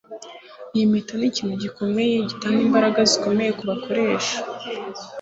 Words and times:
Iyi 0.73 0.85
mpeta 0.91 1.13
nikintu 1.17 1.53
cyubumaji 1.61 2.29
gitanga 2.31 2.59
imbaraga 2.67 2.99
zikomeye 3.11 3.51
kubakoresha 3.59 4.37